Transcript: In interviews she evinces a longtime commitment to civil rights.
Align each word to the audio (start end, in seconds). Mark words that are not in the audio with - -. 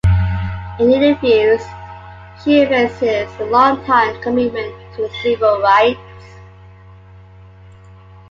In 0.79 0.89
interviews 0.93 1.61
she 2.43 2.59
evinces 2.59 3.29
a 3.39 3.43
longtime 3.45 4.19
commitment 4.23 4.73
to 4.95 5.07
civil 5.21 5.59
rights. 5.61 6.39